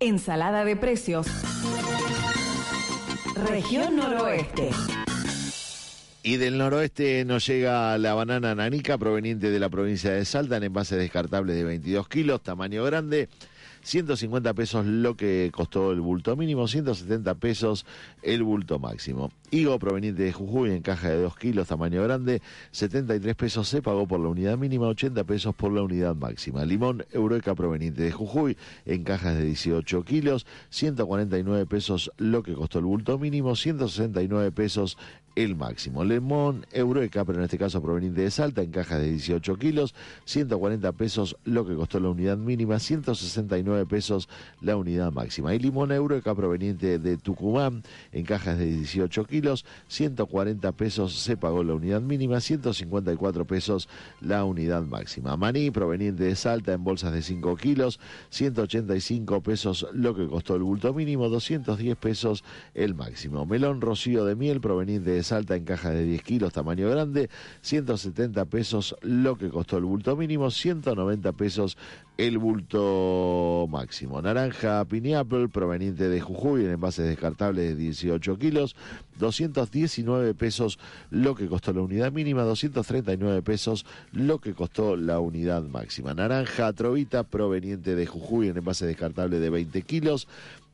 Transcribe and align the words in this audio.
Ensalada 0.00 0.64
de 0.64 0.76
precios. 0.76 1.26
Región 3.34 3.96
Noroeste. 3.96 4.70
Y 6.28 6.36
del 6.36 6.58
noroeste 6.58 7.24
nos 7.24 7.46
llega 7.46 7.96
la 7.96 8.12
banana 8.12 8.54
nanica 8.54 8.98
proveniente 8.98 9.50
de 9.50 9.58
la 9.58 9.70
provincia 9.70 10.10
de 10.10 10.26
Salta 10.26 10.58
en 10.58 10.64
envase 10.64 10.94
descartable 10.94 11.54
de 11.54 11.64
22 11.64 12.06
kilos, 12.06 12.42
tamaño 12.42 12.84
grande. 12.84 13.30
150 13.80 14.52
pesos 14.52 14.84
lo 14.84 15.16
que 15.16 15.50
costó 15.54 15.92
el 15.92 16.02
bulto 16.02 16.36
mínimo, 16.36 16.68
170 16.68 17.34
pesos 17.36 17.86
el 18.22 18.42
bulto 18.42 18.78
máximo. 18.78 19.30
Higo 19.50 19.78
proveniente 19.78 20.22
de 20.24 20.32
Jujuy 20.32 20.72
en 20.72 20.82
caja 20.82 21.08
de 21.08 21.22
2 21.22 21.36
kilos, 21.36 21.68
tamaño 21.68 22.02
grande, 22.02 22.42
73 22.72 23.34
pesos 23.34 23.66
se 23.66 23.80
pagó 23.80 24.06
por 24.06 24.20
la 24.20 24.28
unidad 24.28 24.58
mínima, 24.58 24.88
80 24.88 25.24
pesos 25.24 25.54
por 25.54 25.72
la 25.72 25.80
unidad 25.80 26.14
máxima. 26.14 26.66
Limón 26.66 27.06
Eureka 27.12 27.54
proveniente 27.54 28.02
de 28.02 28.12
Jujuy 28.12 28.58
en 28.84 29.04
cajas 29.04 29.36
de 29.36 29.44
18 29.44 30.04
kilos, 30.04 30.44
149 30.68 31.64
pesos 31.64 32.12
lo 32.18 32.42
que 32.42 32.52
costó 32.52 32.80
el 32.80 32.84
bulto 32.84 33.18
mínimo, 33.18 33.56
169 33.56 34.52
pesos 34.52 34.98
el 35.44 35.54
máximo. 35.54 36.04
Limón 36.04 36.66
Eureka, 36.72 37.24
pero 37.24 37.38
en 37.38 37.44
este 37.44 37.58
caso 37.58 37.80
proveniente 37.80 38.22
de 38.22 38.30
Salta, 38.30 38.62
en 38.62 38.72
cajas 38.72 39.00
de 39.00 39.10
18 39.10 39.56
kilos, 39.56 39.94
140 40.24 40.90
pesos 40.92 41.36
lo 41.44 41.64
que 41.64 41.76
costó 41.76 42.00
la 42.00 42.08
unidad 42.08 42.36
mínima, 42.36 42.80
169 42.80 43.86
pesos 43.86 44.28
la 44.60 44.76
unidad 44.76 45.12
máxima. 45.12 45.54
Y 45.54 45.60
limón 45.60 45.92
Eureka 45.92 46.34
proveniente 46.34 46.98
de 46.98 47.16
Tucumán, 47.16 47.84
en 48.10 48.24
cajas 48.24 48.58
de 48.58 48.66
18 48.66 49.24
kilos, 49.26 49.64
140 49.86 50.72
pesos 50.72 51.14
se 51.14 51.36
pagó 51.36 51.62
la 51.62 51.74
unidad 51.74 52.00
mínima, 52.00 52.40
154 52.40 53.46
pesos 53.46 53.88
la 54.20 54.44
unidad 54.44 54.82
máxima. 54.82 55.36
Maní 55.36 55.70
proveniente 55.70 56.24
de 56.24 56.34
Salta, 56.34 56.72
en 56.72 56.82
bolsas 56.82 57.12
de 57.12 57.22
5 57.22 57.56
kilos, 57.56 58.00
185 58.30 59.40
pesos 59.40 59.86
lo 59.92 60.16
que 60.16 60.26
costó 60.26 60.56
el 60.56 60.64
bulto 60.64 60.92
mínimo, 60.92 61.28
210 61.28 61.96
pesos 61.96 62.42
el 62.74 62.96
máximo. 62.96 63.46
Melón 63.46 63.80
Rocío 63.80 64.24
de 64.24 64.34
Miel 64.34 64.60
proveniente 64.60 65.12
de 65.12 65.27
Salta 65.28 65.56
en 65.56 65.64
caja 65.64 65.90
de 65.90 66.04
10 66.04 66.22
kilos, 66.22 66.54
tamaño 66.54 66.88
grande, 66.88 67.28
170 67.60 68.46
pesos 68.46 68.96
lo 69.02 69.36
que 69.36 69.50
costó 69.50 69.76
el 69.76 69.84
bulto 69.84 70.16
mínimo, 70.16 70.50
190 70.50 71.32
pesos 71.32 71.76
el 72.16 72.38
bulto 72.38 73.66
máximo. 73.68 74.22
Naranja 74.22 74.82
Pineapple, 74.86 75.50
proveniente 75.50 76.08
de 76.08 76.22
Jujuy, 76.22 76.64
en 76.64 76.70
envases 76.70 77.06
descartables 77.06 77.68
de 77.68 77.76
18 77.76 78.38
kilos, 78.38 78.74
219 79.18 80.34
pesos 80.34 80.78
lo 81.10 81.34
que 81.34 81.48
costó 81.48 81.72
la 81.72 81.82
unidad 81.82 82.12
mínima, 82.12 82.42
239 82.42 83.42
pesos 83.42 83.84
lo 84.12 84.40
que 84.40 84.54
costó 84.54 84.96
la 84.96 85.20
unidad 85.20 85.62
máxima. 85.62 86.14
Naranja 86.14 86.72
Trovita, 86.72 87.24
proveniente 87.24 87.94
de 87.94 88.06
Jujuy, 88.06 88.48
en 88.48 88.58
envases 88.58 88.88
descartables 88.88 89.40
de 89.40 89.50
20 89.50 89.82
kilos, 89.82 90.28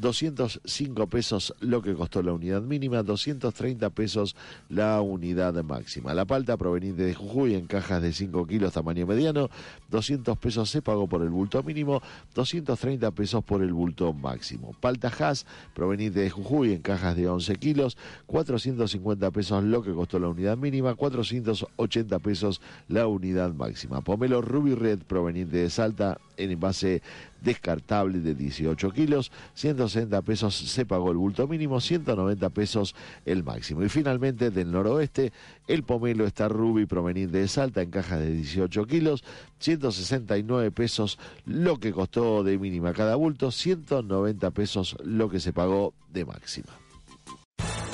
205 0.00 1.06
pesos 1.08 1.54
lo 1.60 1.82
que 1.82 1.94
costó 1.94 2.22
la 2.22 2.32
unidad 2.32 2.62
mínima, 2.62 3.02
230 3.02 3.90
pesos 3.90 4.36
la 4.68 5.00
unidad 5.00 5.54
máxima. 5.64 6.14
La 6.14 6.24
palta 6.24 6.56
proveniente 6.56 7.02
de 7.02 7.14
Jujuy 7.14 7.54
en 7.54 7.66
cajas 7.66 8.02
de 8.02 8.12
5 8.12 8.46
kilos 8.46 8.72
tamaño 8.72 9.06
mediano, 9.06 9.50
200 9.90 10.38
pesos 10.38 10.70
se 10.70 10.82
pagó 10.82 11.08
por 11.08 11.22
el 11.22 11.30
bulto 11.30 11.62
mínimo, 11.62 12.00
230 12.34 13.10
pesos 13.12 13.44
por 13.44 13.62
el 13.62 13.72
bulto 13.72 14.12
máximo. 14.12 14.74
Palta 14.80 15.12
Haas 15.18 15.46
proveniente 15.74 16.20
de 16.20 16.30
Jujuy 16.30 16.72
en 16.72 16.82
cajas 16.82 17.16
de 17.16 17.28
11 17.28 17.56
kilos, 17.56 17.96
450 18.28 19.30
pesos 19.30 19.64
lo 19.64 19.82
que 19.82 19.94
costó 19.94 20.18
la 20.18 20.28
unidad 20.28 20.58
mínima, 20.58 20.94
480 20.94 22.18
pesos 22.18 22.60
la 22.86 23.06
unidad 23.06 23.54
máxima. 23.54 24.02
Pomelo 24.02 24.42
Ruby 24.42 24.74
Red 24.74 24.98
proveniente 25.00 25.56
de 25.56 25.70
Salta 25.70 26.18
en 26.36 26.50
envase 26.50 27.00
descartable 27.40 28.18
de 28.18 28.34
18 28.34 28.90
kilos, 28.90 29.32
160 29.54 30.20
pesos 30.22 30.54
se 30.54 30.84
pagó 30.84 31.10
el 31.10 31.16
bulto 31.16 31.48
mínimo, 31.48 31.80
190 31.80 32.50
pesos 32.50 32.94
el 33.24 33.44
máximo. 33.44 33.82
Y 33.82 33.88
finalmente 33.88 34.50
del 34.50 34.70
noroeste, 34.70 35.32
el 35.66 35.82
pomelo 35.82 36.26
está 36.26 36.48
Ruby 36.48 36.84
proveniente 36.84 37.38
de 37.38 37.48
Salta 37.48 37.80
en 37.80 37.90
caja 37.90 38.18
de 38.18 38.30
18 38.30 38.86
kilos, 38.86 39.24
169 39.58 40.70
pesos 40.70 41.18
lo 41.46 41.80
que 41.80 41.92
costó 41.92 42.44
de 42.44 42.58
mínima 42.58 42.92
cada 42.92 43.16
bulto, 43.16 43.50
190 43.50 44.50
pesos 44.50 44.98
lo 45.02 45.30
que 45.30 45.40
se 45.40 45.54
pagó 45.54 45.94
de 46.12 46.26
máxima. 46.26 46.87